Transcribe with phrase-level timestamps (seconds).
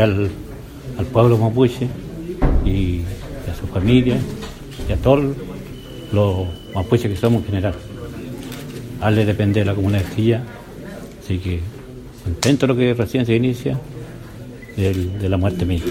[0.00, 0.30] al
[1.12, 1.88] pueblo mapuche
[2.64, 3.00] y
[3.50, 4.16] a su familia
[4.88, 5.34] y a todos
[6.12, 7.74] los mapuches que somos en general.
[9.00, 10.42] Hazle depender de la comunidad de Quilla,
[11.22, 11.60] así que
[12.24, 13.78] contento lo que recién se inicia
[14.76, 15.82] del- de la muerte mía.